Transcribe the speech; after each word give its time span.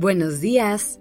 Buenos 0.00 0.40
días. 0.40 1.00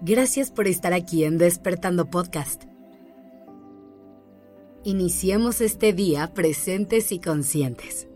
Gracias 0.00 0.52
por 0.52 0.68
estar 0.68 0.92
aquí 0.92 1.24
en 1.24 1.36
Despertando 1.36 2.08
Podcast. 2.08 2.66
Iniciemos 4.84 5.60
este 5.60 5.92
día 5.92 6.32
presentes 6.34 7.10
y 7.10 7.18
conscientes. 7.18 8.06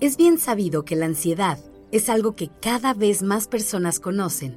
Es 0.00 0.16
bien 0.16 0.38
sabido 0.38 0.86
que 0.86 0.96
la 0.96 1.04
ansiedad 1.04 1.58
es 1.92 2.08
algo 2.08 2.34
que 2.34 2.48
cada 2.62 2.94
vez 2.94 3.22
más 3.22 3.48
personas 3.48 4.00
conocen 4.00 4.56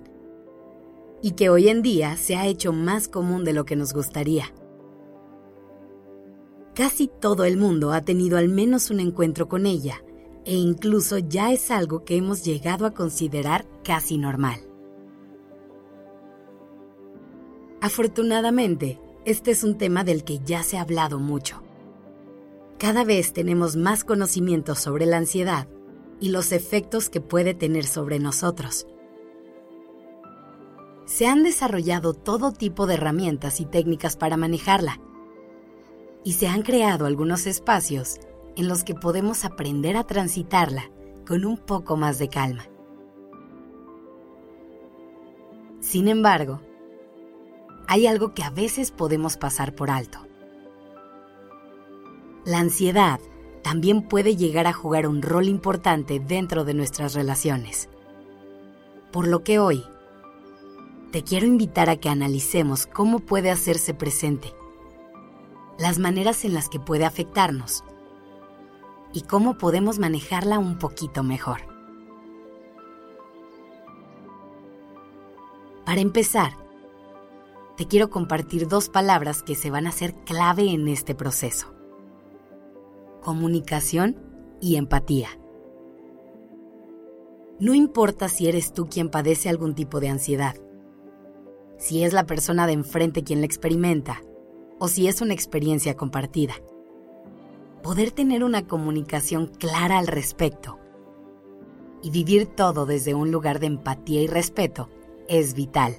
y 1.22 1.32
que 1.32 1.50
hoy 1.50 1.68
en 1.68 1.82
día 1.82 2.16
se 2.16 2.38
ha 2.38 2.48
hecho 2.48 2.72
más 2.72 3.10
común 3.10 3.44
de 3.44 3.52
lo 3.52 3.66
que 3.66 3.76
nos 3.76 3.94
gustaría. 3.94 4.54
Casi 6.82 7.06
todo 7.06 7.46
el 7.46 7.58
mundo 7.58 7.94
ha 7.94 8.02
tenido 8.02 8.40
al 8.40 8.50
menos 8.50 8.90
un 8.90 9.00
encuentro 9.00 9.48
con 9.48 9.68
ella 9.68 10.04
e 10.46 10.56
incluso 10.56 11.20
ya 11.20 11.52
es 11.52 11.70
algo 11.70 12.04
que 12.04 12.16
hemos 12.16 12.44
llegado 12.44 12.88
a 12.88 12.96
considerar 12.96 13.68
casi 13.84 14.18
normal. 14.18 14.60
Afortunadamente, 17.82 19.00
este 19.26 19.52
es 19.52 19.64
un 19.64 19.78
tema 19.78 20.04
del 20.04 20.24
que 20.24 20.40
ya 20.40 20.64
se 20.64 20.80
ha 20.80 20.82
hablado 20.82 21.20
mucho. 21.20 21.62
Cada 22.80 23.04
vez 23.04 23.32
tenemos 23.32 23.76
más 23.76 24.04
conocimiento 24.04 24.74
sobre 24.74 25.06
la 25.06 25.18
ansiedad 25.18 25.68
y 26.20 26.30
los 26.30 26.52
efectos 26.52 27.12
que 27.12 27.22
puede 27.22 27.54
tener 27.54 27.86
sobre 27.86 28.18
nosotros. 28.18 28.88
Se 31.06 31.28
han 31.28 31.44
desarrollado 31.44 32.16
todo 32.16 32.52
tipo 32.52 32.88
de 32.88 32.96
herramientas 32.96 33.60
y 33.60 33.66
técnicas 33.66 34.18
para 34.18 34.36
manejarla 34.36 35.00
y 36.24 36.34
se 36.34 36.48
han 36.48 36.62
creado 36.62 37.06
algunos 37.06 37.48
espacios 37.48 38.20
en 38.56 38.68
los 38.68 38.84
que 38.84 38.96
podemos 38.96 39.46
aprender 39.46 39.98
a 39.98 40.04
transitarla 40.04 40.90
con 41.26 41.46
un 41.46 41.58
poco 41.58 41.98
más 41.98 42.20
de 42.20 42.30
calma. 42.30 42.68
Sin 45.80 46.08
embargo, 46.08 46.62
hay 47.88 48.08
algo 48.08 48.34
que 48.34 48.44
a 48.44 48.50
veces 48.50 48.92
podemos 48.92 49.38
pasar 49.38 49.74
por 49.76 49.90
alto. 49.90 50.20
La 52.46 52.60
ansiedad 52.60 53.20
también 53.64 54.08
puede 54.08 54.36
llegar 54.36 54.68
a 54.68 54.74
jugar 54.74 55.08
un 55.08 55.22
rol 55.22 55.48
importante 55.48 56.20
dentro 56.20 56.64
de 56.64 56.74
nuestras 56.74 57.14
relaciones. 57.14 57.90
Por 59.12 59.28
lo 59.28 59.44
que 59.44 59.60
hoy, 59.60 59.84
te 61.12 61.24
quiero 61.24 61.46
invitar 61.46 61.90
a 61.90 61.98
que 61.98 62.10
analicemos 62.10 62.86
cómo 62.88 63.20
puede 63.20 63.52
hacerse 63.52 63.94
presente 63.94 64.54
las 65.82 65.98
maneras 65.98 66.46
en 66.46 66.54
las 66.54 66.70
que 66.70 66.80
puede 66.80 67.06
afectarnos 67.06 67.84
y 69.14 69.22
cómo 69.22 69.58
podemos 69.58 69.98
manejarla 69.98 70.60
un 70.60 70.78
poquito 70.78 71.24
mejor. 71.24 71.62
Para 75.84 76.02
empezar, 76.02 76.52
te 77.78 77.88
quiero 77.88 78.12
compartir 78.12 78.68
dos 78.68 78.90
palabras 78.90 79.42
que 79.42 79.56
se 79.56 79.72
van 79.72 79.88
a 79.88 79.92
ser 79.92 80.14
clave 80.24 80.70
en 80.70 80.88
este 80.88 81.16
proceso. 81.16 81.74
Comunicación 83.24 84.18
y 84.62 84.76
empatía. 84.76 85.30
No 87.60 87.74
importa 87.74 88.30
si 88.30 88.48
eres 88.48 88.72
tú 88.72 88.88
quien 88.88 89.10
padece 89.10 89.50
algún 89.50 89.74
tipo 89.74 90.00
de 90.00 90.10
ansiedad, 90.10 90.56
si 91.80 92.04
es 92.04 92.14
la 92.14 92.28
persona 92.28 92.68
de 92.68 92.74
enfrente 92.74 93.24
quien 93.24 93.40
la 93.40 93.48
experimenta, 93.48 94.22
o 94.84 94.88
si 94.88 95.08
es 95.08 95.22
una 95.22 95.36
experiencia 95.36 95.96
compartida. 95.96 96.56
Poder 97.84 98.10
tener 98.10 98.44
una 98.44 98.66
comunicación 98.66 99.46
clara 99.46 100.00
al 100.00 100.08
respecto 100.08 100.80
y 102.02 102.10
vivir 102.10 102.48
todo 102.48 102.88
desde 102.88 103.14
un 103.14 103.30
lugar 103.30 103.60
de 103.60 103.68
empatía 103.68 104.24
y 104.24 104.28
respeto 104.28 104.90
es 105.28 105.54
vital. 105.54 105.98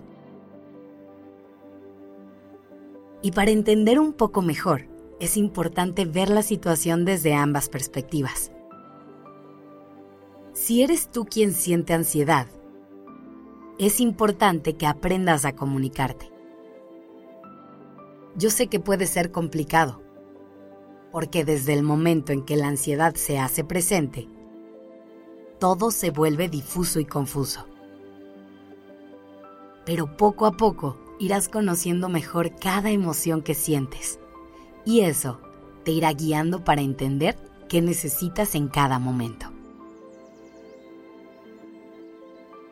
Y 3.23 3.31
para 3.31 3.53
entender 3.53 4.01
un 4.01 4.13
poco 4.15 4.43
mejor, 4.43 4.89
es 5.21 5.37
importante 5.37 6.05
ver 6.05 6.29
la 6.29 6.43
situación 6.43 7.05
desde 7.05 7.35
ambas 7.35 7.69
perspectivas. 7.69 8.51
Si 10.55 10.83
eres 10.83 11.09
tú 11.09 11.25
quien 11.25 11.53
siente 11.53 11.95
ansiedad, 11.95 12.49
es 13.79 14.01
importante 14.01 14.75
que 14.75 14.89
aprendas 14.89 15.45
a 15.45 15.53
comunicarte. 15.55 16.32
Yo 18.35 18.51
sé 18.51 18.69
que 18.69 18.81
puede 18.81 19.07
ser 19.07 19.31
complicado, 19.31 20.01
porque 21.11 21.45
desde 21.45 21.75
el 21.75 21.83
momento 21.83 22.33
en 22.33 22.43
que 22.43 22.57
la 22.57 22.69
ansiedad 22.69 23.15
se 23.15 23.39
hace 23.39 23.63
presente, 23.63 24.27
todo 25.59 25.91
se 25.91 26.11
vuelve 26.11 26.49
difuso 26.49 26.99
y 26.99 27.05
confuso. 27.05 27.67
Pero 29.85 30.17
poco 30.17 30.47
a 30.47 30.53
poco 30.53 30.99
irás 31.19 31.49
conociendo 31.49 32.09
mejor 32.09 32.57
cada 32.57 32.91
emoción 32.91 33.43
que 33.43 33.55
sientes, 33.55 34.19
y 34.85 35.01
eso 35.01 35.41
te 35.85 35.91
irá 35.91 36.13
guiando 36.13 36.65
para 36.65 36.81
entender 36.81 37.37
qué 37.69 37.83
necesitas 37.83 38.55
en 38.55 38.69
cada 38.69 38.99
momento. 38.99 39.47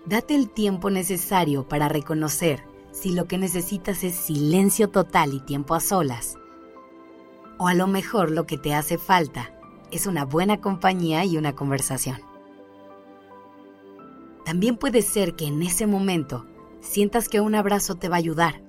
Date 0.06 0.34
el 0.34 0.48
tiempo 0.48 0.88
necesario 0.90 1.68
para 1.68 1.88
reconocer 1.88 2.69
si 2.92 3.12
lo 3.12 3.26
que 3.26 3.38
necesitas 3.38 4.04
es 4.04 4.14
silencio 4.14 4.88
total 4.88 5.34
y 5.34 5.40
tiempo 5.40 5.74
a 5.74 5.80
solas. 5.80 6.36
O 7.58 7.68
a 7.68 7.74
lo 7.74 7.86
mejor 7.86 8.30
lo 8.30 8.46
que 8.46 8.58
te 8.58 8.74
hace 8.74 8.98
falta 8.98 9.54
es 9.90 10.06
una 10.06 10.24
buena 10.24 10.60
compañía 10.60 11.24
y 11.24 11.36
una 11.36 11.54
conversación. 11.54 12.18
También 14.44 14.76
puede 14.76 15.02
ser 15.02 15.34
que 15.34 15.46
en 15.46 15.62
ese 15.62 15.86
momento 15.86 16.46
sientas 16.80 17.28
que 17.28 17.40
un 17.40 17.54
abrazo 17.54 17.96
te 17.96 18.08
va 18.08 18.16
a 18.16 18.18
ayudar. 18.18 18.62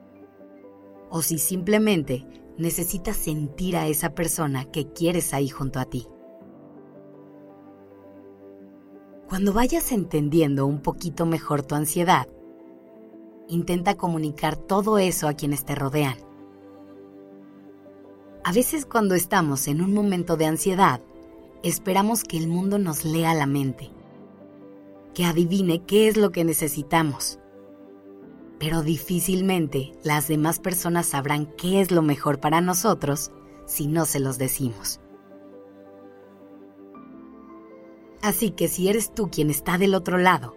O 1.09 1.21
si 1.21 1.39
simplemente 1.39 2.27
necesitas 2.57 3.17
sentir 3.17 3.77
a 3.77 3.88
esa 3.88 4.13
persona 4.13 4.65
que 4.65 4.91
quieres 4.91 5.33
ahí 5.33 5.49
junto 5.49 5.79
a 5.79 5.85
ti. 5.85 6.07
Cuando 9.27 9.53
vayas 9.53 9.91
entendiendo 9.93 10.65
un 10.65 10.81
poquito 10.81 11.25
mejor 11.25 11.63
tu 11.63 11.75
ansiedad, 11.75 12.27
intenta 13.51 13.95
comunicar 13.95 14.56
todo 14.56 14.97
eso 14.97 15.28
a 15.28 15.34
quienes 15.34 15.66
te 15.66 15.75
rodean. 15.75 16.16
A 18.44 18.53
veces 18.53 18.85
cuando 18.85 19.13
estamos 19.13 19.67
en 19.67 19.81
un 19.81 19.94
momento 19.94 20.38
de 20.38 20.45
ansiedad, 20.45 21.01
esperamos 21.62 22.23
que 22.23 22.38
el 22.38 22.47
mundo 22.47 22.79
nos 22.79 23.06
lea 23.06 23.35
la 23.35 23.45
mente, 23.45 23.91
que 25.13 25.25
adivine 25.25 25.84
qué 25.84 26.07
es 26.07 26.17
lo 26.17 26.31
que 26.31 26.45
necesitamos. 26.45 27.39
Pero 28.57 28.84
difícilmente 28.84 29.91
las 30.03 30.28
demás 30.28 30.59
personas 30.59 31.07
sabrán 31.07 31.45
qué 31.57 31.81
es 31.81 31.91
lo 31.91 32.01
mejor 32.01 32.39
para 32.39 32.62
nosotros 32.62 33.31
si 33.66 33.88
no 33.88 34.06
se 34.06 34.19
los 34.19 34.38
decimos. 34.38 35.01
Así 38.22 38.51
que 38.51 38.68
si 38.68 38.88
eres 38.88 39.13
tú 39.13 39.29
quien 39.29 39.50
está 39.50 39.78
del 39.78 39.94
otro 39.94 40.18
lado, 40.18 40.56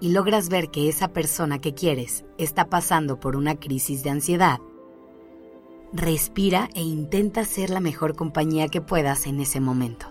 y 0.00 0.10
logras 0.10 0.48
ver 0.48 0.70
que 0.70 0.88
esa 0.88 1.08
persona 1.08 1.60
que 1.60 1.74
quieres 1.74 2.24
está 2.38 2.66
pasando 2.68 3.18
por 3.18 3.36
una 3.36 3.56
crisis 3.58 4.02
de 4.02 4.10
ansiedad, 4.10 4.58
respira 5.92 6.68
e 6.74 6.82
intenta 6.82 7.44
ser 7.44 7.70
la 7.70 7.80
mejor 7.80 8.14
compañía 8.14 8.68
que 8.68 8.80
puedas 8.80 9.26
en 9.26 9.40
ese 9.40 9.60
momento. 9.60 10.06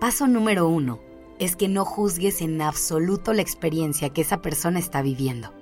Paso 0.00 0.26
número 0.26 0.68
uno 0.68 1.00
es 1.38 1.56
que 1.56 1.68
no 1.68 1.84
juzgues 1.84 2.40
en 2.40 2.60
absoluto 2.62 3.32
la 3.32 3.42
experiencia 3.42 4.10
que 4.10 4.20
esa 4.20 4.40
persona 4.40 4.78
está 4.78 5.02
viviendo. 5.02 5.52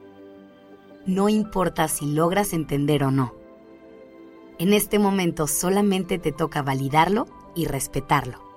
No 1.06 1.28
importa 1.28 1.88
si 1.88 2.06
logras 2.06 2.52
entender 2.52 3.04
o 3.04 3.10
no. 3.10 3.34
En 4.58 4.72
este 4.72 4.98
momento 4.98 5.46
solamente 5.46 6.18
te 6.18 6.30
toca 6.30 6.62
validarlo 6.62 7.26
y 7.54 7.66
respetarlo. 7.66 8.51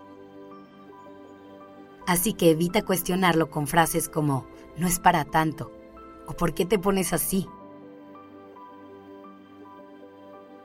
Así 2.07 2.33
que 2.33 2.51
evita 2.51 2.83
cuestionarlo 2.83 3.49
con 3.49 3.67
frases 3.67 4.09
como, 4.09 4.45
no 4.77 4.87
es 4.87 4.99
para 4.99 5.25
tanto, 5.25 5.71
o 6.27 6.33
¿por 6.33 6.53
qué 6.53 6.65
te 6.65 6.77
pones 6.77 7.13
así? 7.13 7.47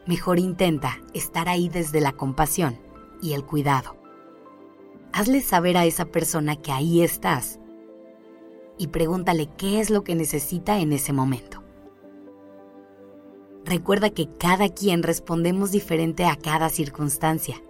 Mejor 0.06 0.38
intenta 0.38 0.98
estar 1.14 1.48
ahí 1.48 1.68
desde 1.68 2.00
la 2.00 2.12
compasión 2.12 2.78
y 3.22 3.32
el 3.32 3.44
cuidado. 3.44 3.96
Hazle 5.12 5.40
saber 5.40 5.76
a 5.76 5.86
esa 5.86 6.06
persona 6.06 6.56
que 6.56 6.72
ahí 6.72 7.02
estás 7.02 7.58
y 8.78 8.88
pregúntale 8.88 9.48
qué 9.56 9.80
es 9.80 9.90
lo 9.90 10.04
que 10.04 10.14
necesita 10.14 10.78
en 10.78 10.92
ese 10.92 11.12
momento. 11.12 11.62
Recuerda 13.64 14.10
que 14.10 14.28
cada 14.38 14.68
quien 14.68 15.02
respondemos 15.02 15.70
diferente 15.70 16.26
a 16.26 16.36
cada 16.36 16.70
circunstancia. 16.70 17.62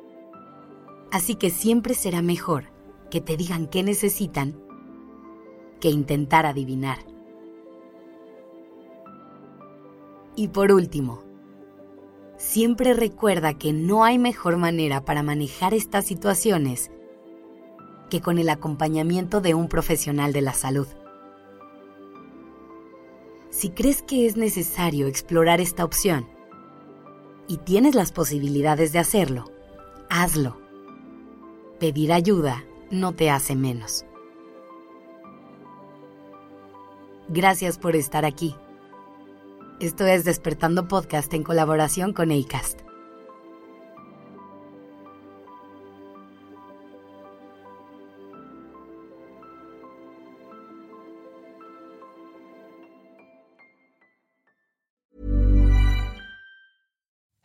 Así 1.10 1.34
que 1.34 1.50
siempre 1.50 1.94
será 1.94 2.22
mejor 2.22 2.66
que 3.10 3.20
te 3.20 3.36
digan 3.36 3.66
qué 3.66 3.82
necesitan 3.82 4.56
que 5.80 5.88
intentar 5.88 6.46
adivinar. 6.46 6.98
Y 10.36 10.48
por 10.48 10.72
último, 10.72 11.24
siempre 12.36 12.94
recuerda 12.94 13.54
que 13.54 13.72
no 13.72 14.04
hay 14.04 14.18
mejor 14.18 14.56
manera 14.56 15.04
para 15.04 15.22
manejar 15.22 15.74
estas 15.74 16.06
situaciones 16.06 16.90
que 18.08 18.20
con 18.20 18.38
el 18.38 18.48
acompañamiento 18.48 19.40
de 19.40 19.54
un 19.54 19.68
profesional 19.68 20.32
de 20.32 20.40
la 20.42 20.52
salud. 20.52 20.86
Si 23.50 23.70
crees 23.70 24.02
que 24.02 24.26
es 24.26 24.36
necesario 24.36 25.06
explorar 25.06 25.60
esta 25.60 25.84
opción 25.84 26.26
y 27.48 27.58
tienes 27.58 27.94
las 27.94 28.12
posibilidades 28.12 28.92
de 28.92 29.00
hacerlo, 29.00 29.50
hazlo. 30.08 30.58
Pedir 31.78 32.12
ayuda 32.12 32.64
no 32.90 33.12
te 33.12 33.30
hace 33.30 33.54
menos. 33.54 34.04
Gracias 37.28 37.78
por 37.78 37.94
estar 37.94 38.24
aquí. 38.24 38.56
Esto 39.78 40.06
es 40.06 40.24
Despertando 40.24 40.88
Podcast 40.88 41.32
en 41.32 41.42
colaboración 41.42 42.12
con 42.12 42.32
ACAST. 42.32 42.89